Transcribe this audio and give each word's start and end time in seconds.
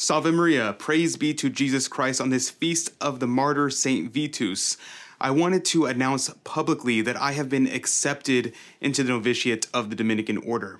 Salve 0.00 0.32
Maria, 0.32 0.76
praise 0.78 1.16
be 1.16 1.34
to 1.34 1.50
Jesus 1.50 1.88
Christ 1.88 2.20
on 2.20 2.30
this 2.30 2.50
feast 2.50 2.92
of 3.00 3.18
the 3.18 3.26
martyr 3.26 3.68
Saint 3.68 4.14
Vitus. 4.14 4.76
I 5.20 5.32
wanted 5.32 5.64
to 5.64 5.86
announce 5.86 6.30
publicly 6.44 7.00
that 7.00 7.16
I 7.16 7.32
have 7.32 7.48
been 7.48 7.66
accepted 7.66 8.54
into 8.80 9.02
the 9.02 9.10
novitiate 9.10 9.66
of 9.74 9.90
the 9.90 9.96
Dominican 9.96 10.38
Order. 10.38 10.78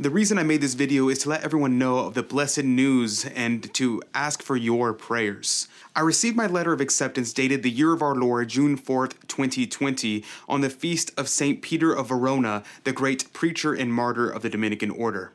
The 0.00 0.10
reason 0.10 0.36
I 0.36 0.42
made 0.42 0.62
this 0.62 0.74
video 0.74 1.08
is 1.08 1.20
to 1.20 1.28
let 1.28 1.44
everyone 1.44 1.78
know 1.78 2.00
of 2.00 2.14
the 2.14 2.24
blessed 2.24 2.64
news 2.64 3.24
and 3.24 3.72
to 3.74 4.02
ask 4.12 4.42
for 4.42 4.56
your 4.56 4.92
prayers. 4.92 5.68
I 5.94 6.00
received 6.00 6.36
my 6.36 6.48
letter 6.48 6.72
of 6.72 6.80
acceptance 6.80 7.32
dated 7.32 7.62
the 7.62 7.70
year 7.70 7.92
of 7.92 8.02
our 8.02 8.16
Lord, 8.16 8.48
June 8.48 8.76
4th, 8.76 9.28
2020, 9.28 10.24
on 10.48 10.60
the 10.60 10.70
feast 10.70 11.12
of 11.16 11.28
St. 11.28 11.62
Peter 11.62 11.92
of 11.92 12.08
Verona, 12.08 12.64
the 12.82 12.92
great 12.92 13.32
preacher 13.32 13.72
and 13.74 13.94
martyr 13.94 14.28
of 14.28 14.42
the 14.42 14.50
Dominican 14.50 14.90
Order. 14.90 15.30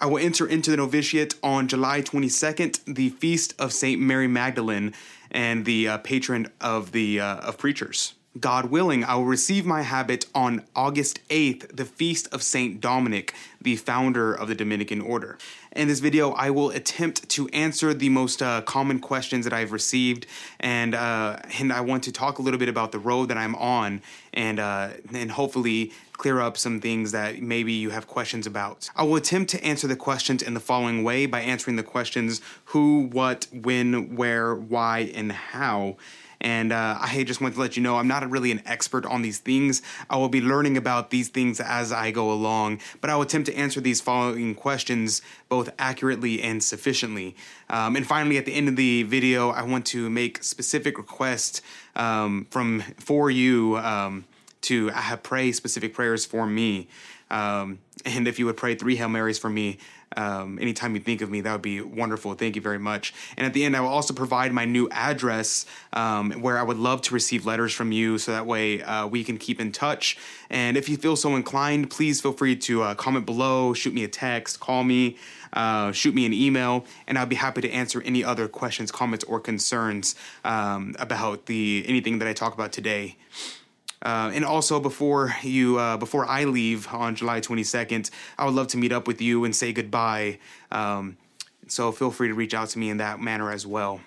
I 0.00 0.06
will 0.06 0.18
enter 0.18 0.46
into 0.46 0.70
the 0.70 0.76
novitiate 0.76 1.34
on 1.42 1.66
July 1.66 2.02
22nd, 2.02 2.94
the 2.94 3.08
feast 3.08 3.54
of 3.58 3.72
St. 3.72 4.00
Mary 4.00 4.28
Magdalene 4.28 4.94
and 5.30 5.64
the 5.64 5.88
uh, 5.88 5.98
patron 5.98 6.46
of 6.60 6.92
the 6.92 7.20
uh, 7.20 7.38
of 7.38 7.58
preachers. 7.58 8.14
God 8.38 8.66
willing, 8.66 9.02
I 9.02 9.16
will 9.16 9.24
receive 9.24 9.66
my 9.66 9.82
habit 9.82 10.26
on 10.36 10.64
August 10.76 11.26
8th, 11.28 11.74
the 11.74 11.84
feast 11.84 12.28
of 12.32 12.44
St. 12.44 12.80
Dominic, 12.80 13.34
the 13.60 13.74
founder 13.74 14.32
of 14.32 14.46
the 14.46 14.54
Dominican 14.54 15.00
Order. 15.00 15.36
In 15.78 15.86
this 15.86 16.00
video, 16.00 16.32
I 16.32 16.50
will 16.50 16.70
attempt 16.70 17.28
to 17.28 17.46
answer 17.50 17.94
the 17.94 18.08
most 18.08 18.42
uh, 18.42 18.62
common 18.62 18.98
questions 18.98 19.44
that 19.44 19.52
I've 19.52 19.70
received, 19.70 20.26
and 20.58 20.92
uh, 20.92 21.38
and 21.60 21.72
I 21.72 21.82
want 21.82 22.02
to 22.02 22.10
talk 22.10 22.40
a 22.40 22.42
little 22.42 22.58
bit 22.58 22.68
about 22.68 22.90
the 22.90 22.98
road 22.98 23.28
that 23.28 23.36
I'm 23.36 23.54
on, 23.54 24.02
and 24.34 24.58
uh, 24.58 24.88
and 25.12 25.30
hopefully 25.30 25.92
clear 26.14 26.40
up 26.40 26.58
some 26.58 26.80
things 26.80 27.12
that 27.12 27.40
maybe 27.40 27.72
you 27.72 27.90
have 27.90 28.08
questions 28.08 28.44
about. 28.44 28.90
I 28.96 29.04
will 29.04 29.14
attempt 29.14 29.52
to 29.52 29.64
answer 29.64 29.86
the 29.86 29.94
questions 29.94 30.42
in 30.42 30.54
the 30.54 30.60
following 30.60 31.04
way 31.04 31.26
by 31.26 31.42
answering 31.42 31.76
the 31.76 31.84
questions 31.84 32.40
who, 32.64 33.08
what, 33.12 33.46
when, 33.52 34.16
where, 34.16 34.56
why, 34.56 35.12
and 35.14 35.30
how. 35.30 35.96
And 36.40 36.72
uh, 36.72 36.98
I 37.00 37.24
just 37.24 37.40
want 37.40 37.54
to 37.54 37.60
let 37.60 37.76
you 37.76 37.82
know 37.82 37.96
I'm 37.96 38.08
not 38.08 38.28
really 38.30 38.52
an 38.52 38.62
expert 38.64 39.04
on 39.06 39.22
these 39.22 39.38
things. 39.38 39.82
I 40.08 40.16
will 40.16 40.28
be 40.28 40.40
learning 40.40 40.76
about 40.76 41.10
these 41.10 41.28
things 41.28 41.60
as 41.60 41.92
I 41.92 42.10
go 42.10 42.30
along, 42.30 42.80
but 43.00 43.10
I 43.10 43.16
will 43.16 43.22
attempt 43.22 43.46
to 43.46 43.56
answer 43.56 43.80
these 43.80 44.00
following 44.00 44.54
questions 44.54 45.22
both 45.48 45.70
accurately 45.78 46.42
and 46.42 46.62
sufficiently. 46.62 47.34
Um, 47.70 47.96
and 47.96 48.06
finally, 48.06 48.38
at 48.38 48.44
the 48.44 48.54
end 48.54 48.68
of 48.68 48.76
the 48.76 49.02
video, 49.02 49.50
I 49.50 49.62
want 49.62 49.86
to 49.86 50.08
make 50.08 50.42
specific 50.42 50.96
requests 50.98 51.60
um, 51.96 52.46
from 52.50 52.82
for 52.98 53.30
you 53.30 53.76
um, 53.78 54.24
to 54.62 54.88
have 54.88 55.22
pray 55.22 55.52
specific 55.52 55.94
prayers 55.94 56.24
for 56.24 56.46
me. 56.46 56.88
Um, 57.30 57.80
and 58.04 58.26
if 58.26 58.38
you 58.38 58.46
would 58.46 58.56
pray 58.56 58.74
three 58.74 58.96
Hail 58.96 59.08
Marys 59.08 59.38
for 59.38 59.50
me, 59.50 59.78
um, 60.16 60.58
anytime 60.60 60.94
you 60.94 61.00
think 61.00 61.20
of 61.20 61.30
me, 61.30 61.40
that 61.42 61.52
would 61.52 61.62
be 61.62 61.80
wonderful. 61.80 62.34
Thank 62.34 62.56
you 62.56 62.62
very 62.62 62.78
much. 62.78 63.14
And 63.36 63.46
at 63.46 63.52
the 63.52 63.64
end, 63.64 63.76
I 63.76 63.80
will 63.80 63.88
also 63.88 64.14
provide 64.14 64.52
my 64.52 64.64
new 64.64 64.88
address 64.90 65.66
um, 65.92 66.32
where 66.42 66.58
I 66.58 66.62
would 66.62 66.78
love 66.78 67.02
to 67.02 67.14
receive 67.14 67.46
letters 67.46 67.72
from 67.72 67.92
you 67.92 68.18
so 68.18 68.32
that 68.32 68.46
way 68.46 68.82
uh, 68.82 69.06
we 69.06 69.24
can 69.24 69.38
keep 69.38 69.60
in 69.60 69.72
touch. 69.72 70.18
And 70.50 70.76
if 70.76 70.88
you 70.88 70.96
feel 70.96 71.16
so 71.16 71.36
inclined, 71.36 71.90
please 71.90 72.20
feel 72.20 72.32
free 72.32 72.56
to 72.56 72.82
uh, 72.82 72.94
comment 72.94 73.26
below, 73.26 73.74
shoot 73.74 73.94
me 73.94 74.04
a 74.04 74.08
text, 74.08 74.60
call 74.60 74.84
me. 74.84 75.16
Uh, 75.50 75.92
shoot 75.92 76.14
me 76.14 76.26
an 76.26 76.34
email, 76.34 76.84
and 77.06 77.18
I'll 77.18 77.24
be 77.24 77.34
happy 77.34 77.62
to 77.62 77.70
answer 77.70 78.02
any 78.02 78.22
other 78.22 78.48
questions, 78.48 78.92
comments, 78.92 79.24
or 79.24 79.40
concerns 79.40 80.14
um, 80.44 80.94
about 80.98 81.46
the 81.46 81.84
anything 81.86 82.18
that 82.18 82.28
I 82.28 82.34
talk 82.34 82.52
about 82.52 82.70
today. 82.70 83.16
Uh, 84.02 84.30
and 84.32 84.44
also 84.44 84.78
before 84.78 85.34
you 85.42 85.78
uh, 85.78 85.96
before 85.96 86.24
I 86.24 86.44
leave 86.44 86.86
on 86.92 87.16
July 87.16 87.40
22nd, 87.40 88.10
I 88.38 88.44
would 88.44 88.54
love 88.54 88.68
to 88.68 88.76
meet 88.76 88.92
up 88.92 89.06
with 89.06 89.20
you 89.20 89.44
and 89.44 89.54
say 89.54 89.72
goodbye. 89.72 90.38
Um, 90.70 91.16
so 91.66 91.92
feel 91.92 92.10
free 92.10 92.28
to 92.28 92.34
reach 92.34 92.54
out 92.54 92.68
to 92.70 92.78
me 92.78 92.90
in 92.90 92.98
that 92.98 93.20
manner 93.20 93.50
as 93.50 93.66
well. 93.66 94.00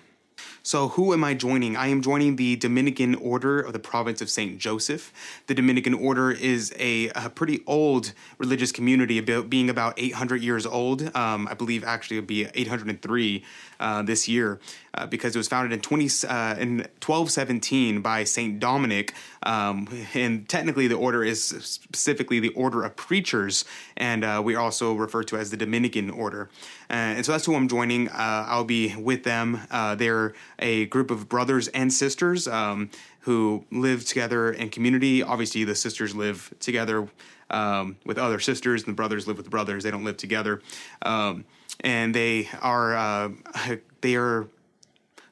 So, 0.64 0.90
who 0.90 1.12
am 1.12 1.24
I 1.24 1.34
joining? 1.34 1.76
I 1.76 1.88
am 1.88 2.02
joining 2.02 2.36
the 2.36 2.54
Dominican 2.54 3.16
Order 3.16 3.60
of 3.60 3.72
the 3.72 3.80
Province 3.80 4.22
of 4.22 4.30
St. 4.30 4.58
Joseph. 4.58 5.12
The 5.48 5.54
Dominican 5.54 5.92
Order 5.92 6.30
is 6.30 6.72
a, 6.78 7.08
a 7.16 7.30
pretty 7.30 7.64
old 7.66 8.12
religious 8.38 8.70
community, 8.70 9.18
about 9.18 9.50
being 9.50 9.68
about 9.68 9.94
800 9.96 10.40
years 10.40 10.64
old. 10.64 11.02
Um, 11.16 11.48
I 11.48 11.54
believe 11.54 11.82
actually 11.82 12.18
it 12.18 12.20
would 12.20 12.26
be 12.28 12.46
803 12.54 13.42
uh, 13.80 14.02
this 14.02 14.28
year 14.28 14.60
uh, 14.94 15.06
because 15.06 15.34
it 15.34 15.38
was 15.38 15.48
founded 15.48 15.72
in 15.72 15.80
20 15.80 16.04
uh, 16.28 16.54
in 16.58 16.78
1217 17.00 18.00
by 18.00 18.22
Saint 18.22 18.60
Dominic, 18.60 19.14
um, 19.42 19.88
and 20.14 20.48
technically 20.48 20.86
the 20.86 20.94
order 20.94 21.24
is 21.24 21.42
specifically 21.42 22.38
the 22.38 22.50
Order 22.50 22.84
of 22.84 22.94
Preachers, 22.94 23.64
and 23.96 24.24
uh, 24.24 24.40
we 24.44 24.54
also 24.54 24.94
refer 24.94 25.24
to 25.24 25.36
as 25.36 25.50
the 25.50 25.56
Dominican 25.56 26.10
Order. 26.10 26.48
Uh, 26.88 27.16
and 27.16 27.26
so 27.26 27.32
that's 27.32 27.46
who 27.46 27.56
I'm 27.56 27.68
joining. 27.68 28.08
Uh, 28.08 28.44
I'll 28.46 28.64
be 28.64 28.94
with 28.94 29.24
them. 29.24 29.60
they're 29.96 30.34
a 30.62 30.86
group 30.86 31.10
of 31.10 31.28
brothers 31.28 31.68
and 31.68 31.92
sisters. 31.92 32.48
Um, 32.48 32.90
who 33.22 33.64
live 33.70 34.04
together 34.04 34.52
in 34.52 34.68
community. 34.68 35.22
Obviously, 35.22 35.64
the 35.64 35.74
sisters 35.74 36.14
live 36.14 36.52
together 36.58 37.08
um, 37.50 37.96
with 38.04 38.18
other 38.18 38.40
sisters, 38.40 38.82
and 38.82 38.92
the 38.92 38.96
brothers 38.96 39.26
live 39.26 39.36
with 39.36 39.46
the 39.46 39.50
brothers. 39.50 39.84
They 39.84 39.90
don't 39.90 40.04
live 40.04 40.16
together. 40.16 40.60
Um, 41.02 41.44
and 41.80 42.14
they 42.14 42.48
are 42.60 42.96
uh, 42.96 43.30
they 44.00 44.16
are 44.16 44.48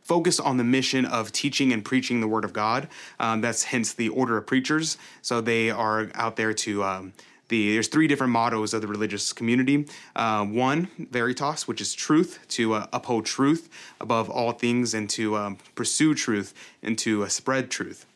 focused 0.03 0.41
on 0.41 0.57
the 0.57 0.65
mission 0.65 1.05
of 1.05 1.33
teaching 1.33 1.73
and 1.73 1.85
preaching 1.85 2.21
the 2.21 2.29
word 2.29 2.45
of 2.45 2.53
God. 2.53 2.89
Um, 3.19 3.41
that's 3.41 3.65
hence 3.65 3.93
the 3.93 4.09
order 4.09 4.37
of 4.37 4.47
preachers. 4.47 4.97
So 5.23 5.41
they 5.41 5.71
are 5.71 6.11
out 6.15 6.37
there 6.37 6.55
to. 6.55 7.13
The, 7.51 7.75
there's 7.75 7.89
three 7.89 8.07
different 8.07 8.33
mottos 8.33 8.73
of 8.75 8.81
the 8.81 8.87
religious 8.87 9.33
community. 9.33 9.87
Uh, 10.17 10.45
one, 10.45 10.89
veritas, 10.99 11.69
which 11.69 11.81
is 11.81 11.93
truth, 11.93 12.39
to 12.51 12.75
uh, 12.75 12.87
uphold 12.93 13.27
truth 13.27 13.69
above 14.01 14.31
all 14.31 14.53
things 14.53 14.95
and 14.95 15.11
to 15.11 15.37
um, 15.37 15.59
pursue 15.75 16.15
truth 16.15 16.55
and 16.83 16.97
to 16.99 17.25
uh, 17.25 17.29
spread 17.29 17.71
truth 17.71 18.07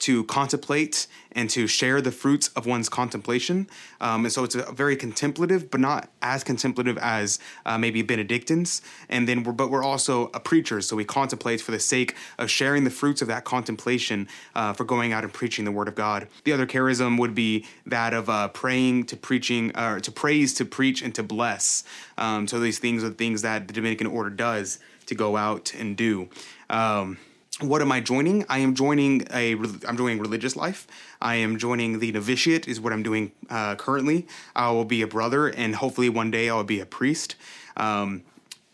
to 0.00 0.24
contemplate 0.24 1.06
and 1.32 1.48
to 1.50 1.66
share 1.66 2.00
the 2.00 2.12
fruits 2.12 2.48
of 2.48 2.66
one's 2.66 2.88
contemplation. 2.88 3.66
Um, 4.00 4.24
and 4.24 4.32
so 4.32 4.44
it's 4.44 4.54
a 4.54 4.70
very 4.72 4.96
contemplative, 4.96 5.70
but 5.70 5.80
not 5.80 6.10
as 6.20 6.44
contemplative 6.44 6.98
as 6.98 7.38
uh, 7.64 7.78
maybe 7.78 8.02
Benedictines. 8.02 8.82
And 9.08 9.26
then, 9.26 9.42
we're, 9.42 9.52
but 9.52 9.70
we're 9.70 9.84
also 9.84 10.30
a 10.34 10.40
preacher, 10.40 10.80
so 10.80 10.96
we 10.96 11.04
contemplate 11.04 11.60
for 11.60 11.70
the 11.70 11.80
sake 11.80 12.16
of 12.38 12.50
sharing 12.50 12.84
the 12.84 12.90
fruits 12.90 13.22
of 13.22 13.28
that 13.28 13.44
contemplation 13.44 14.28
uh, 14.54 14.72
for 14.72 14.84
going 14.84 15.12
out 15.12 15.24
and 15.24 15.32
preaching 15.32 15.64
the 15.64 15.72
Word 15.72 15.88
of 15.88 15.94
God. 15.94 16.28
The 16.44 16.52
other 16.52 16.66
charism 16.66 17.18
would 17.18 17.34
be 17.34 17.66
that 17.86 18.12
of 18.12 18.28
uh, 18.28 18.48
praying 18.48 19.04
to 19.06 19.16
preaching, 19.16 19.76
or 19.76 20.00
to 20.00 20.12
praise, 20.12 20.54
to 20.54 20.64
preach, 20.64 21.02
and 21.02 21.14
to 21.14 21.22
bless. 21.22 21.84
Um, 22.18 22.46
so 22.46 22.60
these 22.60 22.78
things 22.78 23.02
are 23.04 23.10
things 23.10 23.42
that 23.42 23.68
the 23.68 23.74
Dominican 23.74 24.06
Order 24.06 24.30
does 24.30 24.78
to 25.06 25.14
go 25.14 25.36
out 25.36 25.74
and 25.74 25.96
do. 25.96 26.28
Um, 26.70 27.18
what 27.62 27.82
am 27.82 27.92
I 27.92 28.00
joining? 28.00 28.44
I 28.48 28.58
am 28.58 28.74
joining 28.74 29.26
a 29.30 29.52
I'm 29.52 29.96
joining 29.96 30.18
religious 30.18 30.56
life. 30.56 30.86
I 31.20 31.36
am 31.36 31.58
joining 31.58 31.98
the 31.98 32.12
novitiate 32.12 32.68
is 32.68 32.80
what 32.80 32.92
I'm 32.92 33.02
doing 33.02 33.32
uh, 33.50 33.76
currently. 33.76 34.26
I 34.54 34.70
will 34.70 34.84
be 34.84 35.02
a 35.02 35.06
brother, 35.06 35.48
and 35.48 35.76
hopefully 35.76 36.08
one 36.08 36.30
day 36.30 36.48
I 36.48 36.54
will 36.54 36.64
be 36.64 36.80
a 36.80 36.86
priest. 36.86 37.36
Um, 37.76 38.22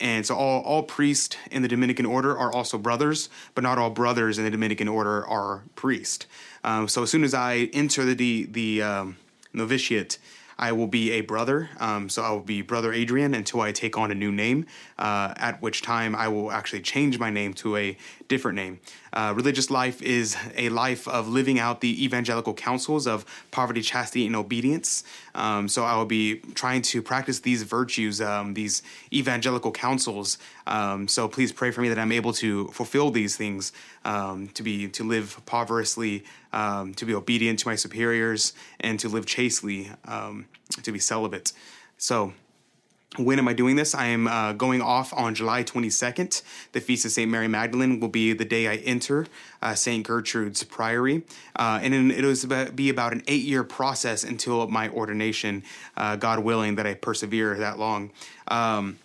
and 0.01 0.25
so 0.25 0.37
all 0.37 0.63
all 0.63 0.83
priests 0.83 1.37
in 1.51 1.63
the 1.63 1.69
Dominican 1.69 2.07
order 2.07 2.37
are 2.37 2.53
also 2.53 2.79
brothers, 2.79 3.29
but 3.55 3.63
not 3.63 3.79
all 3.79 3.91
brothers 3.91 4.39
in 4.39 4.45
the 4.45 4.51
Dominican 4.51 4.89
order 4.89 5.27
are 5.27 5.65
priests. 5.75 6.27
Um, 6.65 6.89
so 6.89 7.03
as 7.03 7.11
soon 7.11 7.25
as 7.25 7.35
I 7.35 7.71
enter 7.73 8.15
the 8.15 8.45
the, 8.45 8.83
um, 8.83 9.17
novitiate, 9.53 10.19
I 10.59 10.73
will 10.73 10.89
be 10.89 11.13
a 11.13 11.21
brother. 11.21 11.71
Um, 11.79 12.09
so 12.09 12.23
I 12.23 12.31
will 12.31 12.41
be 12.41 12.63
Brother 12.63 12.93
Adrian 12.93 13.33
until 13.35 13.61
I 13.61 13.71
take 13.71 13.97
on 13.97 14.11
a 14.11 14.15
new 14.15 14.33
name, 14.33 14.67
uh, 14.99 15.33
at 15.37 15.63
which 15.63 15.83
time 15.83 16.17
I 16.17 16.29
will 16.29 16.51
actually 16.51 16.81
change 16.83 17.19
my 17.19 17.31
name 17.31 17.55
to 17.55 17.77
a 17.77 17.97
different 18.27 18.57
name. 18.57 18.81
Uh, 19.13 19.33
religious 19.35 19.71
life 19.71 20.03
is 20.03 20.37
a 20.57 20.69
life 20.69 21.07
of 21.09 21.29
living 21.29 21.59
out 21.59 21.81
the 21.81 22.05
evangelical 22.05 22.55
counsels 22.55 23.07
of 23.07 23.25
poverty, 23.51 23.81
chastity, 23.81 24.27
and 24.27 24.37
obedience. 24.37 25.05
Um, 25.35 25.69
so 25.69 25.85
I 25.85 25.97
will 25.97 26.05
be 26.05 26.37
trying 26.55 26.83
to 26.83 27.03
practice 27.03 27.41
these 27.41 27.63
virtues, 27.63 28.21
um, 28.21 28.55
these 28.55 28.83
evangelical 29.13 29.73
counsels. 29.73 30.39
Um, 30.69 31.09
so 31.09 31.27
please 31.27 31.51
pray 31.51 31.71
for 31.71 31.81
me 31.81 31.89
that 31.89 31.99
I'm 31.99 32.13
able 32.13 32.33
to 32.35 32.69
fulfill 32.69 33.11
these 33.11 33.37
things, 33.37 33.73
um, 34.05 34.49
to 34.49 34.63
be 34.63 34.89
to 34.89 35.03
live 35.03 35.35
impoverishedly, 35.39 36.25
um, 36.53 36.95
to 36.95 37.05
be 37.05 37.15
obedient 37.15 37.59
to 37.61 37.69
my 37.69 37.75
superiors, 37.75 38.53
and 38.79 39.01
to 39.01 39.09
live 39.09 39.27
chastely, 39.27 39.91
um, 40.05 40.47
to 40.83 40.93
be 40.93 40.99
celibate. 40.99 41.53
So 41.97 42.35
when 43.17 43.39
am 43.39 43.49
I 43.49 43.55
doing 43.55 43.77
this? 43.77 43.95
I 43.95 44.07
am 44.07 44.29
uh, 44.29 44.53
going 44.53 44.83
off 44.83 45.15
on 45.15 45.35
July 45.35 45.65
22nd. 45.65 46.43
The 46.73 46.81
Feast 46.81 47.07
of 47.07 47.11
St. 47.11 47.29
Mary 47.29 47.49
Magdalene 47.49 48.01
will 48.01 48.09
be 48.09 48.35
the 48.35 48.45
day 48.45 48.69
I 48.69 48.77
enter 48.77 49.27
uh, 49.63 49.75
St. 49.75 50.07
Gertrude's 50.07 50.63
Priory. 50.63 51.25
Uh, 51.57 51.81
and 51.83 52.13
it 52.13 52.23
will 52.23 52.71
be 52.73 52.91
about 52.91 53.13
an 53.13 53.23
eight 53.27 53.45
year 53.45 53.65
process 53.65 54.25
until 54.25 54.69
my 54.69 54.91
ordination, 54.91 55.65
uh, 55.97 56.17
God 56.17 56.41
willing, 56.41 56.75
that 56.77 56.87
I 56.87 56.95
persevere 56.95 57.57
that 57.57 57.79
long. 57.79 58.13
Um, 58.47 58.99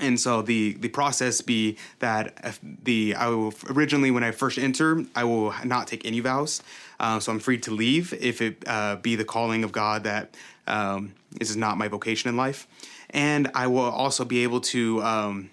and 0.00 0.18
so 0.18 0.42
the 0.42 0.74
the 0.74 0.88
process 0.88 1.40
be 1.40 1.76
that 1.98 2.56
the 2.84 3.14
I 3.14 3.28
will 3.28 3.54
originally 3.70 4.10
when 4.10 4.24
I 4.24 4.30
first 4.30 4.58
enter 4.58 5.04
I 5.14 5.24
will 5.24 5.54
not 5.64 5.86
take 5.86 6.04
any 6.06 6.20
vows, 6.20 6.62
uh, 7.00 7.20
so 7.20 7.32
I'm 7.32 7.40
free 7.40 7.58
to 7.58 7.70
leave 7.70 8.12
if 8.14 8.40
it 8.40 8.62
uh, 8.66 8.96
be 8.96 9.16
the 9.16 9.24
calling 9.24 9.64
of 9.64 9.72
God 9.72 10.04
that 10.04 10.36
um, 10.66 11.14
this 11.32 11.50
is 11.50 11.56
not 11.56 11.78
my 11.78 11.88
vocation 11.88 12.28
in 12.28 12.36
life. 12.36 12.66
and 13.10 13.50
I 13.54 13.66
will 13.68 13.90
also 13.90 14.24
be 14.24 14.42
able 14.42 14.60
to. 14.72 15.02
Um, 15.02 15.50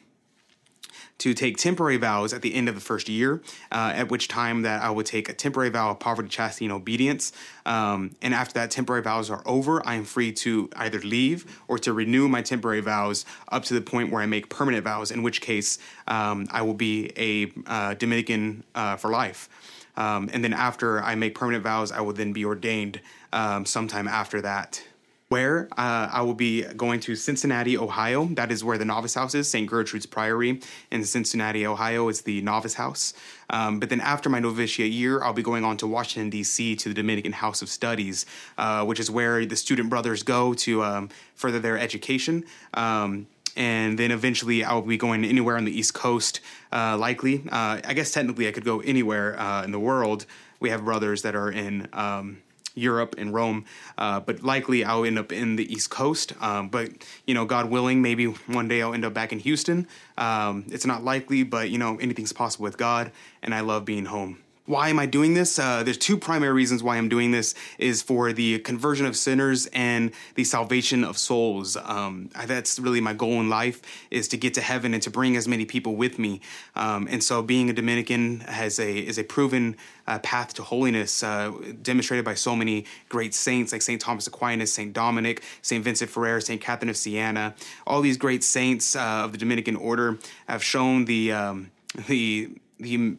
to 1.18 1.34
take 1.34 1.58
temporary 1.58 1.98
vows 1.98 2.34
at 2.34 2.42
the 2.42 2.54
end 2.54 2.68
of 2.68 2.76
the 2.76 2.82
first 2.82 3.08
year, 3.08 3.42
uh, 3.72 3.94
at 3.96 4.10
which 4.10 4.28
time 4.28 4.64
that 4.64 4.82
I 4.82 4.90
would 4.90 5.06
take 5.06 5.30
a 5.30 5.34
temporary 5.34 5.70
vow 5.70 5.92
of 5.92 6.00
poverty, 6.00 6.30
chastity, 6.30 6.66
and 6.66 6.74
obedience. 6.74 7.32
Um, 7.66 8.16
and 8.22 8.34
after 8.34 8.54
that 8.56 8.72
temporary 8.72 9.02
vows 9.02 9.30
are 9.30 9.42
over, 9.46 9.86
I 9.88 9.96
am 9.96 10.04
free 10.04 10.32
to 10.34 10.70
either 10.76 11.00
leave 11.00 11.62
or 11.68 11.80
to 11.80 11.94
renew 11.94 12.28
my 12.28 12.42
temporary 12.42 12.82
vows 12.82 13.26
up 13.50 13.64
to 13.66 13.74
the 13.74 13.82
point 13.82 14.12
where 14.12 14.22
I 14.22 14.26
make 14.26 14.50
permanent 14.50 14.84
vows, 14.84 15.12
in 15.12 15.24
which 15.24 15.42
case 15.42 15.80
um, 16.08 16.48
I 16.52 16.62
will 16.62 16.74
be 16.74 17.12
a 17.18 17.52
uh, 17.66 17.94
Dominican 17.94 18.64
uh, 18.76 18.98
for 18.98 19.10
life. 19.10 19.50
Um, 19.98 20.30
and 20.34 20.44
then 20.44 20.54
after 20.54 21.02
I 21.02 21.16
make 21.16 21.36
permanent 21.36 21.64
vows, 21.64 21.92
I 21.92 22.02
will 22.02 22.14
then 22.14 22.34
be 22.34 22.44
ordained 22.44 23.00
um, 23.32 23.66
sometime 23.66 24.08
after 24.08 24.42
that 24.42 24.84
where 25.30 25.68
uh, 25.72 26.10
I 26.12 26.22
will 26.22 26.36
be 26.36 26.64
going 26.64 27.00
to 27.02 27.16
Cincinnati, 27.16 27.78
Ohio. 27.78 28.26
That 28.26 28.52
is 28.52 28.64
where 28.64 28.78
the 28.78 28.86
novice 28.86 29.16
house 29.16 29.34
is, 29.34 29.50
St. 29.50 29.68
Gertrude's 29.68 30.06
Priory 30.06 30.62
in 30.92 31.04
Cincinnati, 31.04 31.66
Ohio 31.66 32.08
is 32.10 32.22
the 32.22 32.42
novice 32.42 32.76
house. 32.76 33.14
Um, 33.50 33.80
but 33.80 33.90
then 33.90 34.02
after 34.02 34.30
my 34.30 34.40
novitiate 34.40 34.92
year, 34.92 35.24
I'll 35.24 35.34
be 35.34 35.42
going 35.42 35.64
on 35.66 35.78
to 35.78 35.88
Washington, 35.88 36.30
D.C. 36.30 36.76
to 36.76 36.90
the 36.90 36.96
Dominican 36.96 37.32
House 37.32 37.62
of 37.62 37.70
Studies, 37.70 38.26
uh, 38.58 38.86
which 38.86 39.00
is 39.00 39.10
where 39.10 39.46
the 39.46 39.56
student 39.56 39.90
brothers 39.90 40.22
go 40.22 40.54
to 40.56 40.84
um, 40.84 41.10
further 41.34 41.60
their 41.60 41.78
education. 41.78 42.44
Um, 42.76 43.28
and 43.56 43.98
then 43.98 44.12
eventually 44.12 44.64
I'll 44.64 44.82
be 44.82 44.98
going 44.98 45.24
anywhere 45.24 45.58
on 45.58 45.66
the 45.66 45.78
East 45.78 45.94
Coast, 45.94 46.42
uh, 46.72 46.98
likely. 46.98 47.44
Uh, 47.50 47.80
I 47.84 47.94
guess 47.94 48.12
technically 48.12 48.48
I 48.48 48.52
could 48.52 48.66
go 48.66 48.82
anywhere 48.82 49.40
uh, 49.40 49.64
in 49.64 49.72
the 49.72 49.80
world. 49.80 50.26
We 50.60 50.70
have 50.70 50.84
brothers 50.84 51.22
that 51.24 51.36
are 51.36 51.52
in 51.52 51.88
um, 51.94 52.42
Europe 52.76 53.16
and 53.18 53.34
Rome, 53.34 53.66
uh, 53.98 54.20
but 54.20 54.44
likely 54.44 54.84
I'll 54.84 55.06
end 55.06 55.18
up 55.18 55.32
in 55.32 55.56
the 55.56 55.72
East 55.72 55.90
Coast. 55.90 56.34
Um, 56.42 56.70
but 56.70 56.92
you 57.26 57.34
know, 57.34 57.46
God 57.46 57.70
willing, 57.70 58.02
maybe 58.02 58.26
one 58.26 58.68
day 58.68 58.82
I'll 58.82 58.94
end 58.94 59.06
up 59.06 59.14
back 59.14 59.32
in 59.32 59.40
Houston. 59.40 59.88
Um, 60.18 60.66
it's 60.70 60.86
not 60.86 61.04
likely, 61.04 61.44
but 61.44 61.70
you 61.70 61.78
know, 61.78 61.98
anything's 61.98 62.34
possible 62.34 62.64
with 62.64 62.78
God, 62.78 63.12
and 63.42 63.56
I 63.56 63.62
love 63.62 63.86
being 63.86 64.06
home. 64.06 64.45
Why 64.68 64.90
am 64.90 64.98
I 64.98 65.06
doing 65.06 65.36
this? 65.36 65.60
Uh, 65.60 65.84
there's 65.84 65.98
two 65.98 66.18
primary 66.18 66.52
reasons 66.52 66.82
why 66.82 66.98
I'm 66.98 67.08
doing 67.08 67.30
this: 67.30 67.54
is 67.78 68.02
for 68.02 68.34
the 68.34 68.58
conversion 68.60 69.06
of 69.06 69.16
sinners 69.16 69.68
and 69.68 70.12
the 70.34 70.44
salvation 70.44 71.04
of 71.04 71.20
souls. 71.20 71.78
Um, 71.78 72.32
that's 72.48 72.80
really 72.80 73.00
my 73.00 73.14
goal 73.14 73.34
in 73.34 73.48
life: 73.48 73.80
is 74.10 74.28
to 74.30 74.38
get 74.38 74.56
to 74.56 74.62
heaven 74.62 74.96
and 74.96 75.04
to 75.04 75.12
bring 75.12 75.36
as 75.38 75.48
many 75.48 75.66
people 75.66 75.96
with 75.96 76.18
me. 76.18 76.42
Um, 76.76 77.08
and 77.12 77.24
so, 77.24 77.44
being 77.44 77.70
a 77.70 77.74
Dominican 77.74 78.40
has 78.40 78.80
a 78.80 78.98
is 78.98 79.20
a 79.20 79.24
proven 79.24 79.78
uh, 80.08 80.18
path 80.20 80.56
to 80.56 80.64
holiness, 80.64 81.22
uh, 81.22 81.52
demonstrated 81.84 82.26
by 82.26 82.34
so 82.34 82.56
many 82.56 82.86
great 83.08 83.36
saints 83.36 83.72
like 83.72 83.84
Saint 83.84 84.02
Thomas 84.02 84.26
Aquinas, 84.26 84.74
Saint 84.74 84.94
Dominic, 84.94 85.44
Saint 85.62 85.84
Vincent 85.84 86.10
Ferrer, 86.10 86.42
Saint 86.42 86.60
Catherine 86.60 86.90
of 86.90 86.98
Siena. 86.98 87.54
All 87.86 88.02
these 88.02 88.18
great 88.18 88.44
saints 88.44 88.96
uh, 88.96 89.26
of 89.26 89.32
the 89.32 89.38
Dominican 89.38 89.76
order 89.76 90.18
have 90.48 90.64
shown 90.64 91.06
the 91.06 91.34
um, 91.34 91.70
the 92.08 92.50
the 92.80 93.18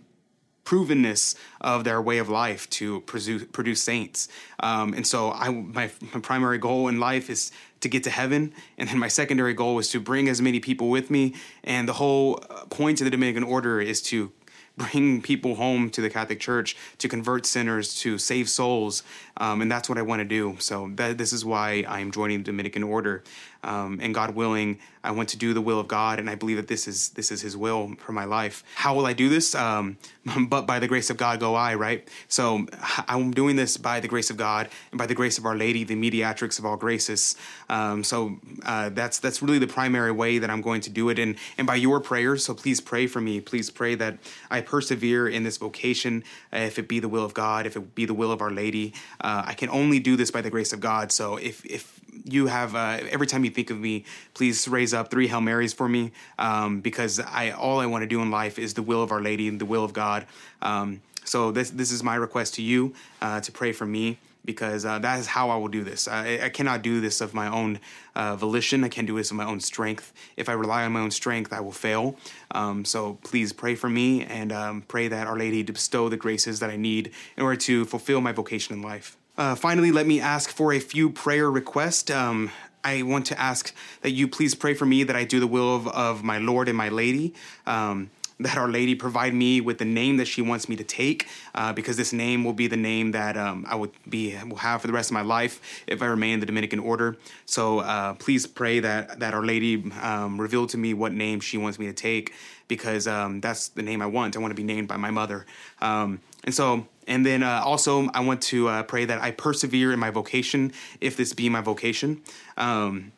provenness 0.66 1.34
of 1.60 1.84
their 1.84 2.02
way 2.02 2.18
of 2.18 2.28
life 2.28 2.68
to 2.68 3.00
produce, 3.02 3.44
produce 3.44 3.82
saints. 3.82 4.28
Um, 4.60 4.92
and 4.92 5.06
so 5.06 5.32
I, 5.32 5.48
my, 5.48 5.90
my 6.12 6.20
primary 6.20 6.58
goal 6.58 6.88
in 6.88 7.00
life 7.00 7.30
is 7.30 7.52
to 7.80 7.88
get 7.88 8.04
to 8.04 8.10
heaven. 8.10 8.52
And 8.76 8.88
then 8.88 8.98
my 8.98 9.08
secondary 9.08 9.54
goal 9.54 9.74
was 9.76 9.88
to 9.90 10.00
bring 10.00 10.28
as 10.28 10.42
many 10.42 10.60
people 10.60 10.90
with 10.90 11.10
me. 11.10 11.34
And 11.64 11.88
the 11.88 11.94
whole 11.94 12.40
uh, 12.50 12.64
point 12.66 13.00
of 13.00 13.04
the 13.06 13.10
Dominican 13.10 13.44
order 13.44 13.80
is 13.80 14.02
to 14.10 14.32
bring 14.76 15.22
people 15.22 15.54
home 15.54 15.88
to 15.90 16.00
the 16.00 16.10
Catholic 16.10 16.38
Church, 16.38 16.76
to 16.98 17.08
convert 17.08 17.46
sinners, 17.46 17.98
to 18.00 18.18
save 18.18 18.48
souls, 18.48 19.02
um, 19.38 19.62
and 19.62 19.72
that's 19.72 19.88
what 19.88 19.98
I 19.98 20.02
want 20.02 20.20
to 20.20 20.24
do. 20.24 20.56
So 20.58 20.90
that, 20.96 21.16
this 21.16 21.32
is 21.32 21.44
why 21.44 21.84
I 21.88 22.00
am 22.00 22.10
joining 22.10 22.38
the 22.38 22.44
Dominican 22.44 22.82
Order. 22.82 23.24
Um, 23.62 23.98
and 24.00 24.14
God 24.14 24.34
willing, 24.34 24.78
I 25.02 25.12
want 25.12 25.28
to 25.30 25.36
do 25.36 25.54
the 25.54 25.60
will 25.60 25.78
of 25.78 25.88
God, 25.88 26.18
and 26.18 26.28
I 26.28 26.34
believe 26.34 26.56
that 26.56 26.66
this 26.66 26.88
is 26.88 27.10
this 27.10 27.30
is 27.30 27.40
His 27.40 27.56
will 27.56 27.94
for 27.98 28.12
my 28.12 28.24
life. 28.24 28.64
How 28.74 28.94
will 28.94 29.06
I 29.06 29.12
do 29.12 29.28
this? 29.28 29.54
Um, 29.54 29.98
but 30.48 30.66
by 30.66 30.78
the 30.78 30.88
grace 30.88 31.10
of 31.10 31.16
God, 31.16 31.38
go 31.40 31.54
I. 31.54 31.74
Right. 31.74 32.06
So 32.28 32.66
I'm 33.08 33.30
doing 33.30 33.56
this 33.56 33.76
by 33.76 34.00
the 34.00 34.08
grace 34.08 34.30
of 34.30 34.36
God 34.36 34.68
and 34.90 34.98
by 34.98 35.06
the 35.06 35.14
grace 35.14 35.38
of 35.38 35.46
Our 35.46 35.56
Lady, 35.56 35.84
the 35.84 35.94
mediatrix 35.94 36.58
of 36.58 36.66
all 36.66 36.76
graces. 36.76 37.36
Um, 37.68 38.02
so 38.02 38.38
uh, 38.64 38.88
that's 38.90 39.18
that's 39.18 39.42
really 39.42 39.58
the 39.58 39.66
primary 39.66 40.12
way 40.12 40.38
that 40.38 40.50
I'm 40.50 40.62
going 40.62 40.80
to 40.82 40.90
do 40.90 41.08
it, 41.08 41.18
and 41.18 41.36
and 41.56 41.66
by 41.66 41.76
your 41.76 42.00
prayers. 42.00 42.44
So 42.44 42.54
please 42.54 42.80
pray 42.80 43.06
for 43.06 43.20
me. 43.20 43.40
Please 43.40 43.70
pray 43.70 43.94
that 43.94 44.18
I 44.50 44.60
persevere 44.60 45.28
in 45.28 45.44
this 45.44 45.56
vocation, 45.56 46.24
uh, 46.52 46.58
if 46.58 46.78
it 46.78 46.88
be 46.88 46.98
the 46.98 47.08
will 47.08 47.24
of 47.24 47.34
God, 47.34 47.66
if 47.66 47.76
it 47.76 47.94
be 47.94 48.06
the 48.06 48.14
will 48.14 48.32
of 48.32 48.40
Our 48.40 48.50
Lady. 48.50 48.92
Uh, 49.20 49.44
I 49.46 49.54
can 49.54 49.68
only 49.70 50.00
do 50.00 50.16
this 50.16 50.30
by 50.30 50.40
the 50.40 50.50
grace 50.50 50.72
of 50.72 50.80
God. 50.80 51.12
So 51.12 51.36
if 51.36 51.64
if 51.64 52.00
you 52.24 52.46
have 52.46 52.74
uh, 52.74 52.98
every 53.10 53.26
time 53.26 53.44
you 53.44 53.50
think 53.50 53.70
of 53.70 53.78
me, 53.78 54.04
please 54.34 54.66
raise 54.68 54.94
up 54.94 55.10
three 55.10 55.28
Hail 55.28 55.40
Marys 55.40 55.72
for 55.72 55.88
me 55.88 56.12
um, 56.38 56.80
because 56.80 57.20
I 57.20 57.50
all 57.50 57.80
I 57.80 57.86
want 57.86 58.02
to 58.02 58.06
do 58.06 58.20
in 58.22 58.30
life 58.30 58.58
is 58.58 58.74
the 58.74 58.82
will 58.82 59.02
of 59.02 59.12
Our 59.12 59.20
Lady 59.20 59.48
and 59.48 59.60
the 59.60 59.66
will 59.66 59.84
of 59.84 59.92
God. 59.92 60.26
Um, 60.62 61.02
so 61.24 61.50
this 61.50 61.70
this 61.70 61.90
is 61.90 62.02
my 62.02 62.14
request 62.14 62.54
to 62.54 62.62
you 62.62 62.94
uh, 63.20 63.40
to 63.40 63.52
pray 63.52 63.72
for 63.72 63.86
me 63.86 64.18
because 64.46 64.86
uh, 64.86 64.98
that 65.00 65.18
is 65.18 65.26
how 65.26 65.50
I 65.50 65.56
will 65.56 65.68
do 65.68 65.82
this. 65.84 66.08
I, 66.08 66.38
I 66.44 66.48
cannot 66.48 66.82
do 66.82 67.00
this 67.00 67.20
of 67.20 67.34
my 67.34 67.48
own 67.48 67.80
uh, 68.14 68.36
volition. 68.36 68.84
I 68.84 68.88
can't 68.88 69.06
do 69.06 69.16
this 69.16 69.30
of 69.30 69.36
my 69.36 69.44
own 69.44 69.60
strength. 69.60 70.12
If 70.36 70.48
I 70.48 70.52
rely 70.52 70.84
on 70.84 70.92
my 70.92 71.00
own 71.00 71.10
strength, 71.10 71.52
I 71.52 71.60
will 71.60 71.72
fail. 71.72 72.16
Um, 72.52 72.84
so 72.84 73.18
please 73.24 73.52
pray 73.52 73.74
for 73.74 73.90
me 73.90 74.22
and 74.22 74.52
um, 74.52 74.82
pray 74.82 75.08
that 75.08 75.26
Our 75.26 75.36
Lady 75.36 75.62
bestow 75.64 76.08
the 76.08 76.16
graces 76.16 76.60
that 76.60 76.70
I 76.70 76.76
need 76.76 77.10
in 77.36 77.42
order 77.42 77.56
to 77.62 77.84
fulfill 77.84 78.20
my 78.20 78.32
vocation 78.32 78.74
in 78.74 78.82
life. 78.82 79.16
Uh, 79.38 79.54
finally, 79.54 79.92
let 79.92 80.06
me 80.06 80.18
ask 80.18 80.50
for 80.50 80.72
a 80.72 80.80
few 80.80 81.10
prayer 81.10 81.50
requests. 81.50 82.10
Um, 82.10 82.50
I 82.82 83.02
want 83.02 83.26
to 83.26 83.38
ask 83.38 83.74
that 84.00 84.12
you 84.12 84.28
please 84.28 84.54
pray 84.54 84.72
for 84.72 84.86
me 84.86 85.02
that 85.02 85.14
I 85.14 85.24
do 85.24 85.40
the 85.40 85.46
will 85.46 85.76
of, 85.76 85.88
of 85.88 86.22
my 86.24 86.38
Lord 86.38 86.68
and 86.68 86.76
my 86.76 86.88
Lady. 86.88 87.34
Um, 87.66 88.10
that 88.38 88.58
Our 88.58 88.68
Lady 88.68 88.94
provide 88.94 89.32
me 89.32 89.62
with 89.62 89.78
the 89.78 89.86
name 89.86 90.18
that 90.18 90.26
she 90.26 90.42
wants 90.42 90.68
me 90.68 90.76
to 90.76 90.84
take, 90.84 91.26
uh, 91.54 91.72
because 91.72 91.96
this 91.96 92.12
name 92.12 92.44
will 92.44 92.52
be 92.52 92.66
the 92.66 92.76
name 92.76 93.12
that 93.12 93.34
um, 93.36 93.64
I 93.66 93.74
would 93.74 93.92
be 94.08 94.36
will 94.46 94.56
have 94.56 94.82
for 94.82 94.86
the 94.86 94.92
rest 94.92 95.10
of 95.10 95.14
my 95.14 95.22
life 95.22 95.84
if 95.86 96.02
I 96.02 96.06
remain 96.06 96.34
in 96.34 96.40
the 96.40 96.46
Dominican 96.46 96.78
order. 96.78 97.16
So 97.46 97.78
uh, 97.78 98.12
please 98.14 98.46
pray 98.46 98.80
that 98.80 99.20
that 99.20 99.32
Our 99.32 99.44
Lady 99.44 99.90
um, 100.02 100.38
reveal 100.38 100.66
to 100.66 100.76
me 100.76 100.92
what 100.92 101.12
name 101.12 101.40
she 101.40 101.56
wants 101.56 101.78
me 101.78 101.86
to 101.86 101.94
take, 101.94 102.34
because 102.68 103.06
um, 103.06 103.40
that's 103.40 103.68
the 103.68 103.82
name 103.82 104.02
I 104.02 104.06
want. 104.06 104.36
I 104.36 104.40
want 104.40 104.50
to 104.50 104.56
be 104.56 104.64
named 104.64 104.86
by 104.86 104.98
my 104.98 105.10
mother, 105.10 105.46
um, 105.80 106.20
and 106.44 106.54
so 106.54 106.86
and 107.06 107.24
then 107.24 107.42
uh, 107.42 107.62
also, 107.64 108.08
I 108.08 108.20
want 108.20 108.42
to 108.42 108.68
uh, 108.68 108.82
pray 108.82 109.04
that 109.04 109.20
I 109.22 109.30
persevere 109.30 109.92
in 109.92 109.98
my 109.98 110.10
vocation, 110.10 110.72
if 111.00 111.16
this 111.16 111.32
be 111.32 111.48
my 111.48 111.60
vocation. 111.60 112.22
Um, 112.56 113.12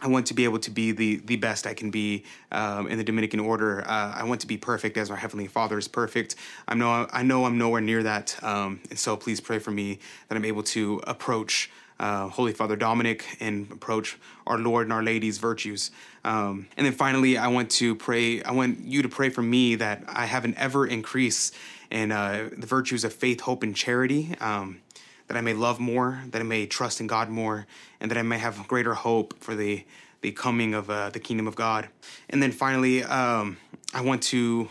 I 0.00 0.06
want 0.06 0.26
to 0.26 0.34
be 0.34 0.44
able 0.44 0.60
to 0.60 0.70
be 0.70 0.92
the 0.92 1.16
the 1.16 1.36
best 1.36 1.66
I 1.66 1.74
can 1.74 1.90
be 1.90 2.24
um, 2.52 2.86
in 2.86 2.98
the 2.98 3.04
Dominican 3.04 3.40
order. 3.40 3.82
Uh, 3.86 4.12
I 4.14 4.24
want 4.24 4.40
to 4.42 4.46
be 4.46 4.56
perfect 4.56 4.96
as 4.96 5.10
our 5.10 5.16
heavenly 5.16 5.48
Father 5.48 5.76
is 5.76 5.88
perfect. 5.88 6.36
I 6.68 6.74
know 6.74 7.08
I 7.12 7.22
know 7.22 7.44
I'm 7.44 7.58
nowhere 7.58 7.80
near 7.80 8.02
that, 8.04 8.38
um, 8.42 8.80
and 8.90 8.98
so 8.98 9.16
please 9.16 9.40
pray 9.40 9.58
for 9.58 9.72
me 9.72 9.98
that 10.28 10.36
I'm 10.36 10.44
able 10.44 10.62
to 10.64 11.00
approach 11.06 11.70
uh, 11.98 12.28
Holy 12.28 12.52
Father 12.52 12.76
Dominic 12.76 13.24
and 13.40 13.70
approach 13.72 14.16
our 14.46 14.58
Lord 14.58 14.86
and 14.86 14.92
Our 14.92 15.02
Lady's 15.02 15.38
virtues. 15.38 15.90
Um, 16.24 16.68
and 16.76 16.86
then 16.86 16.92
finally, 16.92 17.36
I 17.36 17.48
want 17.48 17.70
to 17.72 17.96
pray. 17.96 18.42
I 18.42 18.52
want 18.52 18.84
you 18.84 19.02
to 19.02 19.08
pray 19.08 19.30
for 19.30 19.42
me 19.42 19.74
that 19.76 20.04
I 20.06 20.26
have 20.26 20.44
an 20.44 20.54
ever 20.56 20.86
increase 20.86 21.50
in 21.90 22.12
uh, 22.12 22.50
the 22.56 22.66
virtues 22.66 23.04
of 23.04 23.12
faith, 23.12 23.40
hope, 23.42 23.62
and 23.62 23.74
charity. 23.74 24.34
Um, 24.40 24.80
that 25.28 25.36
I 25.36 25.42
may 25.42 25.52
love 25.52 25.78
more, 25.78 26.22
that 26.30 26.40
I 26.40 26.44
may 26.44 26.66
trust 26.66 27.00
in 27.00 27.06
God 27.06 27.28
more, 27.28 27.66
and 28.00 28.10
that 28.10 28.16
I 28.16 28.22
may 28.22 28.38
have 28.38 28.66
greater 28.66 28.94
hope 28.94 29.38
for 29.40 29.54
the 29.54 29.84
the 30.20 30.32
coming 30.32 30.74
of 30.74 30.90
uh, 30.90 31.10
the 31.10 31.20
kingdom 31.20 31.46
of 31.46 31.54
God. 31.54 31.88
And 32.28 32.42
then 32.42 32.50
finally, 32.50 33.04
um, 33.04 33.58
I 33.94 34.00
want 34.00 34.22
to 34.24 34.68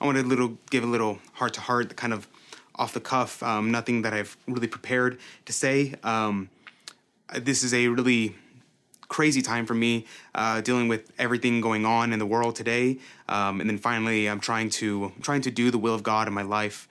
I 0.00 0.06
want 0.06 0.18
to 0.18 0.24
little 0.24 0.58
give 0.70 0.84
a 0.84 0.86
little 0.86 1.18
heart 1.32 1.54
to 1.54 1.60
heart, 1.60 1.96
kind 1.96 2.12
of 2.12 2.28
off 2.76 2.92
the 2.92 3.00
cuff, 3.00 3.42
um, 3.42 3.70
nothing 3.72 4.02
that 4.02 4.14
I've 4.14 4.36
really 4.46 4.68
prepared 4.68 5.18
to 5.46 5.52
say. 5.52 5.94
Um, 6.04 6.48
this 7.34 7.62
is 7.62 7.74
a 7.74 7.88
really 7.88 8.36
crazy 9.08 9.42
time 9.42 9.66
for 9.66 9.74
me, 9.74 10.06
uh, 10.34 10.60
dealing 10.60 10.88
with 10.88 11.10
everything 11.18 11.60
going 11.60 11.84
on 11.84 12.12
in 12.12 12.18
the 12.18 12.26
world 12.26 12.54
today. 12.54 12.98
Um, 13.28 13.60
and 13.60 13.68
then 13.68 13.78
finally, 13.78 14.28
I'm 14.28 14.40
trying 14.40 14.70
to 14.70 15.12
I'm 15.16 15.22
trying 15.22 15.42
to 15.42 15.50
do 15.50 15.70
the 15.70 15.78
will 15.78 15.94
of 15.94 16.02
God 16.02 16.28
in 16.28 16.34
my 16.34 16.42
life, 16.42 16.88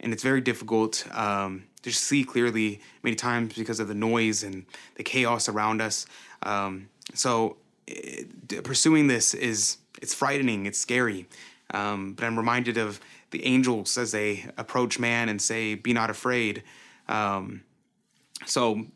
and 0.00 0.12
it's 0.12 0.22
very 0.22 0.40
difficult 0.40 1.06
um, 1.12 1.64
to 1.82 1.92
see 1.92 2.24
clearly 2.24 2.80
many 3.02 3.16
times 3.16 3.54
because 3.54 3.80
of 3.80 3.88
the 3.88 3.94
noise 3.94 4.42
and 4.42 4.66
the 4.96 5.02
chaos 5.02 5.48
around 5.48 5.80
us. 5.80 6.06
Um, 6.42 6.88
so 7.14 7.56
it, 7.86 8.62
pursuing 8.64 9.06
this 9.06 9.34
is 9.34 9.78
it's 10.00 10.14
frightening, 10.14 10.66
it's 10.66 10.78
scary. 10.78 11.26
Um, 11.72 12.12
but 12.12 12.24
I'm 12.24 12.36
reminded 12.36 12.76
of 12.76 13.00
the 13.32 13.44
angels 13.44 13.98
as 13.98 14.12
they 14.12 14.46
approach 14.56 14.98
man 14.98 15.28
and 15.28 15.42
say, 15.42 15.74
"Be 15.74 15.92
not 15.92 16.10
afraid." 16.10 16.62
Um, 17.08 17.62
so 18.44 18.86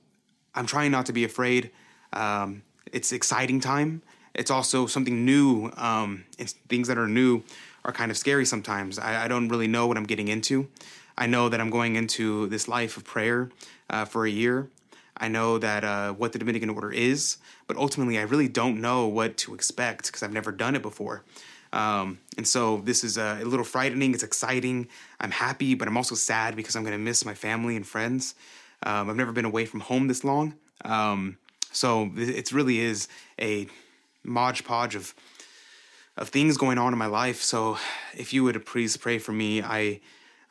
I'm 0.54 0.66
trying 0.66 0.90
not 0.90 1.06
to 1.06 1.12
be 1.12 1.24
afraid. 1.24 1.70
Um, 2.12 2.62
it's 2.92 3.12
exciting 3.12 3.60
time. 3.60 4.02
It's 4.34 4.50
also 4.50 4.86
something 4.86 5.24
new. 5.24 5.70
Um, 5.76 6.24
things 6.68 6.88
that 6.88 6.98
are 6.98 7.08
new 7.08 7.42
are 7.84 7.92
kind 7.92 8.10
of 8.10 8.16
scary 8.16 8.44
sometimes. 8.44 8.98
I, 8.98 9.24
I, 9.24 9.28
don't 9.28 9.48
really 9.48 9.66
know 9.66 9.86
what 9.86 9.96
I'm 9.96 10.04
getting 10.04 10.28
into. 10.28 10.68
I 11.16 11.26
know 11.26 11.48
that 11.48 11.60
I'm 11.60 11.70
going 11.70 11.96
into 11.96 12.46
this 12.48 12.68
life 12.68 12.96
of 12.96 13.04
prayer 13.04 13.50
uh, 13.88 14.04
for 14.04 14.26
a 14.26 14.30
year. 14.30 14.68
I 15.16 15.28
know 15.28 15.58
that 15.58 15.84
uh, 15.84 16.12
what 16.12 16.32
the 16.32 16.38
Dominican 16.38 16.70
order 16.70 16.92
is, 16.92 17.38
but 17.66 17.76
ultimately 17.76 18.18
I 18.18 18.22
really 18.22 18.48
don't 18.48 18.80
know 18.80 19.06
what 19.06 19.36
to 19.38 19.54
expect 19.54 20.06
because 20.06 20.22
I've 20.22 20.32
never 20.32 20.52
done 20.52 20.74
it 20.74 20.82
before. 20.82 21.22
Um, 21.72 22.18
and 22.36 22.46
so 22.48 22.78
this 22.78 23.04
is 23.04 23.16
a, 23.16 23.38
a, 23.42 23.44
little 23.44 23.64
frightening. 23.64 24.12
It's 24.12 24.22
exciting. 24.22 24.88
I'm 25.20 25.30
happy, 25.30 25.74
but 25.74 25.86
I'm 25.86 25.96
also 25.96 26.14
sad 26.14 26.56
because 26.56 26.74
I'm 26.74 26.82
going 26.82 26.96
to 26.96 26.98
miss 26.98 27.24
my 27.24 27.34
family 27.34 27.76
and 27.76 27.86
friends. 27.86 28.34
Um, 28.82 29.10
I've 29.10 29.16
never 29.16 29.32
been 29.32 29.44
away 29.44 29.66
from 29.66 29.80
home 29.80 30.08
this 30.08 30.24
long. 30.24 30.54
Um, 30.84 31.36
so 31.72 32.10
it 32.16 32.52
really 32.52 32.80
is 32.80 33.08
a 33.40 33.66
modge 34.24 34.64
podge 34.64 34.94
of 34.94 35.14
of 36.16 36.28
things 36.28 36.58
going 36.58 36.76
on 36.76 36.92
in 36.92 36.98
my 36.98 37.06
life. 37.06 37.40
So 37.40 37.78
if 38.14 38.32
you 38.32 38.44
would 38.44 38.66
please 38.66 38.96
pray 38.96 39.18
for 39.18 39.32
me, 39.32 39.62
I 39.62 40.00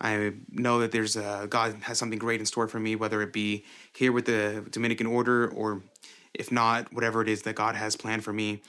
I 0.02 0.34
know 0.50 0.80
that 0.80 0.92
there's 0.92 1.18
a, 1.18 1.46
God 1.50 1.76
has 1.82 1.98
something 1.98 2.20
great 2.20 2.40
in 2.40 2.46
store 2.46 2.68
for 2.70 2.80
me, 2.80 2.96
whether 2.96 3.22
it 3.22 3.34
be 3.34 3.66
here 3.94 4.14
with 4.14 4.26
the 4.26 4.66
Dominican 4.72 5.06
Order 5.08 5.50
or 5.50 5.82
if 6.34 6.52
not, 6.52 6.94
whatever 6.94 7.22
it 7.22 7.28
is 7.28 7.42
that 7.42 7.56
God 7.56 7.76
has 7.76 7.96
planned 7.98 8.24
for 8.24 8.32
me. 8.32 8.62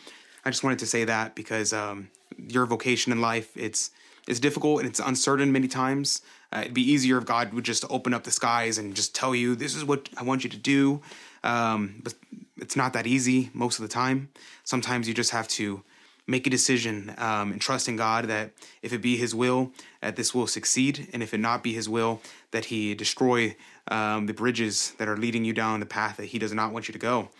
I 0.44 0.50
just 0.50 0.64
wanted 0.64 0.80
to 0.80 0.86
say 0.86 1.04
that 1.04 1.34
because 1.34 1.72
um, 1.72 2.08
your 2.36 2.66
vocation 2.66 3.12
in 3.12 3.20
life 3.20 3.56
it's 3.56 3.90
it's 4.28 4.40
difficult 4.40 4.80
and 4.80 4.88
it's 4.88 5.00
uncertain 5.00 5.50
many 5.52 5.68
times. 5.68 6.22
Uh, 6.52 6.60
it'd 6.62 6.74
be 6.74 6.88
easier 6.88 7.16
if 7.18 7.24
God 7.24 7.52
would 7.52 7.64
just 7.64 7.84
open 7.90 8.12
up 8.12 8.24
the 8.24 8.30
skies 8.30 8.76
and 8.78 8.94
just 8.94 9.14
tell 9.14 9.34
you 9.34 9.54
this 9.54 9.74
is 9.74 9.84
what 9.84 10.08
I 10.16 10.22
want 10.22 10.44
you 10.44 10.50
to 10.50 10.56
do. 10.56 11.00
Um, 11.42 12.00
but 12.02 12.14
it's 12.60 12.76
not 12.76 12.92
that 12.92 13.06
easy 13.06 13.50
most 13.52 13.78
of 13.78 13.82
the 13.82 13.88
time. 13.88 14.28
Sometimes 14.64 15.08
you 15.08 15.14
just 15.14 15.30
have 15.30 15.48
to 15.48 15.82
make 16.26 16.46
a 16.46 16.50
decision 16.50 17.12
um, 17.18 17.50
and 17.52 17.60
trust 17.60 17.88
in 17.88 17.96
God 17.96 18.26
that 18.26 18.52
if 18.82 18.92
it 18.92 18.98
be 18.98 19.16
His 19.16 19.34
will, 19.34 19.72
that 20.00 20.16
this 20.16 20.34
will 20.34 20.46
succeed, 20.46 21.08
and 21.12 21.22
if 21.22 21.34
it 21.34 21.38
not 21.38 21.62
be 21.62 21.72
His 21.72 21.88
will, 21.88 22.20
that 22.52 22.66
He 22.66 22.94
destroy 22.94 23.56
um, 23.88 24.26
the 24.26 24.34
bridges 24.34 24.92
that 24.98 25.08
are 25.08 25.16
leading 25.16 25.44
you 25.44 25.52
down 25.52 25.80
the 25.80 25.86
path 25.86 26.18
that 26.18 26.26
He 26.26 26.38
does 26.38 26.52
not 26.52 26.72
want 26.72 26.88
you 26.88 26.92
to 26.92 26.98
go. 26.98 27.30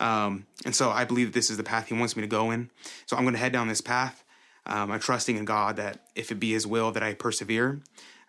Um, 0.00 0.46
and 0.64 0.74
so 0.74 0.90
I 0.90 1.04
believe 1.04 1.32
this 1.32 1.50
is 1.50 1.58
the 1.58 1.62
path 1.62 1.88
He 1.88 1.94
wants 1.94 2.16
me 2.16 2.22
to 2.22 2.26
go 2.26 2.50
in. 2.50 2.70
So 3.06 3.16
I'm 3.16 3.22
going 3.22 3.34
to 3.34 3.40
head 3.40 3.52
down 3.52 3.68
this 3.68 3.80
path. 3.80 4.24
Um, 4.66 4.90
I'm 4.90 5.00
trusting 5.00 5.36
in 5.36 5.44
God 5.44 5.76
that 5.76 6.06
if 6.14 6.32
it 6.32 6.36
be 6.36 6.52
His 6.52 6.66
will, 6.66 6.90
that 6.92 7.02
I 7.02 7.14
persevere. 7.14 7.80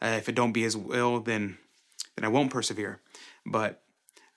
Uh, 0.02 0.16
if 0.18 0.30
it 0.30 0.36
don't 0.36 0.52
be 0.52 0.64
His 0.64 0.78
will, 0.78 1.20
then 1.20 1.58
then 2.16 2.26
I 2.26 2.28
won't 2.28 2.52
persevere. 2.52 3.00
But 3.46 3.82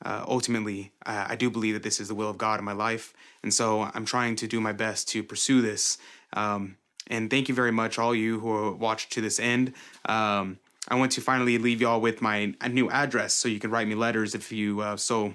uh, 0.04 0.25
ultimately, 0.28 0.92
uh, 1.06 1.26
I 1.28 1.37
do 1.37 1.50
believe 1.50 1.75
that 1.75 1.82
this 1.82 2.00
is 2.00 2.08
the 2.08 2.14
will 2.14 2.28
of 2.28 2.38
God 2.38 2.58
in 2.58 2.64
my 2.64 2.73
life. 2.73 3.14
And 3.42 3.52
so 3.52 3.90
I'm 3.94 4.04
trying 4.04 4.37
to 4.37 4.46
do 4.46 4.61
my 4.61 4.73
best 4.73 5.08
to 5.11 5.23
pursue 5.23 5.62
this. 5.62 5.99
Um, 6.32 6.76
and 7.08 7.30
thank 7.30 7.49
you 7.49 7.54
very 7.54 7.73
much, 7.73 7.99
all 7.99 8.14
you 8.14 8.40
who 8.40 8.73
watched 8.73 9.12
to 9.12 9.20
this 9.20 9.38
end. 9.38 9.75
Um, 10.06 10.58
I 10.88 10.96
want 10.96 11.12
to 11.12 11.20
finally 11.20 11.58
leave 11.58 11.80
y'all 11.80 12.00
with 12.00 12.20
my 12.20 12.54
new 12.68 12.90
address 12.90 13.34
so 13.34 13.49
you 13.49 13.58
can 13.58 13.70
write 13.70 13.88
me 13.88 13.94
letters 13.94 14.34
if 14.34 14.52
you 14.52 14.80
uh, 14.80 14.96
so 14.96 15.34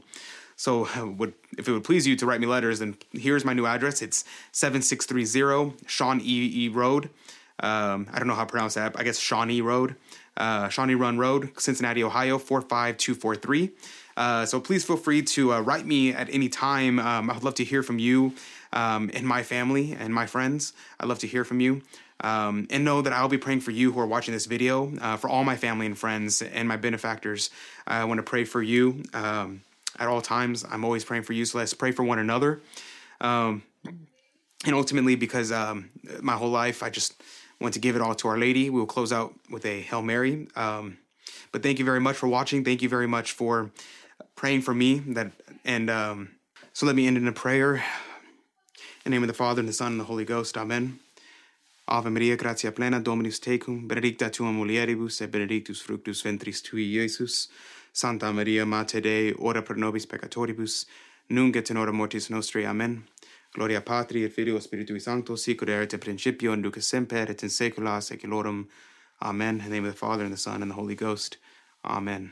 so 0.55 0.87
would 1.17 1.33
if 1.57 1.67
it 1.67 1.71
would 1.71 1.83
please 1.83 2.05
you 2.05 2.15
to 2.17 2.25
write 2.25 2.39
me 2.39 2.47
letters. 2.47 2.79
Then 2.79 2.97
here's 3.13 3.45
my 3.45 3.53
new 3.53 3.65
address. 3.65 4.01
It's 4.01 4.25
7630 4.51 5.85
Sean 5.87 6.19
E. 6.21 6.65
e. 6.65 6.69
Road. 6.69 7.09
Um, 7.61 8.07
I 8.13 8.19
don't 8.19 8.27
know 8.27 8.35
how 8.35 8.45
to 8.45 8.49
pronounce 8.49 8.75
that. 8.75 8.97
I 8.97 9.03
guess 9.03 9.19
Shawnee 9.19 9.61
Road, 9.61 9.95
uh, 10.37 10.69
Shawnee 10.69 10.95
Run 10.95 11.17
Road, 11.17 11.51
Cincinnati, 11.57 12.03
Ohio, 12.03 12.37
45243. 12.37 13.71
Uh, 14.19 14.45
so 14.45 14.59
please 14.59 14.83
feel 14.83 14.97
free 14.97 15.21
to 15.21 15.53
uh, 15.53 15.61
write 15.61 15.85
me 15.85 16.13
at 16.13 16.29
any 16.29 16.49
time. 16.49 16.99
Um, 16.99 17.29
I 17.29 17.33
would 17.33 17.43
love 17.43 17.55
to 17.55 17.63
hear 17.63 17.81
from 17.81 17.99
you 17.99 18.33
um, 18.73 19.09
and 19.13 19.25
my 19.25 19.43
family 19.43 19.95
and 19.97 20.13
my 20.13 20.25
friends. 20.25 20.73
I'd 20.99 21.07
love 21.07 21.19
to 21.19 21.27
hear 21.27 21.45
from 21.45 21.61
you. 21.61 21.81
Um, 22.21 22.67
and 22.69 22.83
know 22.83 23.01
that 23.01 23.13
I'll 23.13 23.29
be 23.29 23.37
praying 23.37 23.61
for 23.61 23.71
you 23.71 23.93
who 23.93 23.99
are 24.01 24.05
watching 24.05 24.33
this 24.33 24.45
video, 24.45 24.93
uh, 24.99 25.15
for 25.15 25.29
all 25.29 25.45
my 25.45 25.55
family 25.55 25.85
and 25.85 25.97
friends 25.97 26.41
and 26.41 26.67
my 26.67 26.75
benefactors. 26.75 27.49
I 27.87 28.03
want 28.03 28.17
to 28.17 28.23
pray 28.23 28.43
for 28.43 28.61
you 28.61 29.03
um, 29.13 29.61
at 29.97 30.09
all 30.09 30.21
times. 30.21 30.65
I'm 30.69 30.83
always 30.83 31.05
praying 31.05 31.23
for 31.23 31.31
you, 31.31 31.45
so 31.45 31.57
let's 31.59 31.73
pray 31.73 31.93
for 31.93 32.03
one 32.03 32.19
another. 32.19 32.59
Um, 33.21 33.63
and 34.65 34.75
ultimately, 34.75 35.15
because 35.15 35.53
um, 35.53 35.91
my 36.19 36.33
whole 36.33 36.49
life, 36.49 36.83
I 36.83 36.89
just 36.89 37.23
want 37.61 37.73
to 37.75 37.79
give 37.79 37.95
it 37.95 38.01
all 38.01 38.15
to 38.15 38.27
Our 38.27 38.37
Lady. 38.37 38.69
We 38.69 38.81
will 38.81 38.85
close 38.85 39.13
out 39.13 39.33
with 39.49 39.65
a 39.65 39.79
Hail 39.79 40.01
Mary. 40.01 40.49
but 40.55 41.63
thank 41.63 41.79
you 41.79 41.85
very 41.85 42.01
much 42.01 42.17
for 42.17 42.27
watching. 42.27 42.65
Thank 42.65 42.81
you 42.81 42.89
very 42.89 43.07
much 43.07 43.31
for 43.31 43.71
praying 44.35 44.61
for 44.61 44.73
me 44.73 44.99
that 44.99 45.31
and 45.65 45.89
um, 45.89 46.29
so 46.73 46.85
let 46.85 46.95
me 46.95 47.07
end 47.07 47.17
in 47.17 47.27
a 47.27 47.31
prayer. 47.31 47.75
In 47.75 47.83
the 49.03 49.09
name 49.11 49.23
of 49.23 49.27
the 49.27 49.33
father 49.33 49.59
and 49.59 49.67
the 49.67 49.73
son 49.73 49.93
and 49.93 49.99
the 49.99 50.05
holy 50.05 50.25
ghost 50.25 50.57
amen. 50.57 50.99
Ave 51.87 52.09
maria 52.09 52.37
gratia 52.37 52.71
plena 52.71 52.99
dominus 52.99 53.39
tecum 53.39 53.87
benedicta 53.87 54.29
tua 54.31 54.47
mulieribus 54.47 55.21
et 55.21 55.31
benedictus 55.31 55.81
fructus 55.81 56.21
ventris 56.21 56.61
tui 56.61 56.85
iesus 56.95 57.47
santa 57.91 58.31
maria 58.31 58.65
mater 58.65 59.01
dei 59.01 59.33
ora 59.39 59.61
pro 59.61 59.75
nobis 59.75 60.05
peccatoribus 60.05 60.85
nunc 61.29 61.55
et 61.55 61.69
in 61.69 61.77
hora 61.77 61.91
mortis 61.91 62.29
nostri 62.29 62.65
amen. 62.65 63.03
Gloria 63.53 63.81
patri 63.81 64.23
et 64.23 64.31
filio 64.31 64.59
spiritui 64.59 65.01
sancto 65.01 65.35
sic 65.35 65.61
ut 65.61 65.69
erat 65.69 65.93
in 65.93 65.99
principio 65.99 66.55
nunc 66.55 66.77
et 66.77 66.83
semper 66.83 67.29
et 67.29 67.43
in 67.43 67.49
saecula 67.49 67.99
saeculorum 67.99 68.67
amen. 69.21 69.59
In 69.59 69.63
the 69.63 69.69
name 69.69 69.85
of 69.85 69.91
the 69.91 69.97
father 69.97 70.23
and 70.23 70.33
the 70.33 70.37
son 70.37 70.61
and 70.61 70.71
the 70.71 70.75
holy 70.75 70.95
ghost 70.95 71.37
amen 71.83 72.31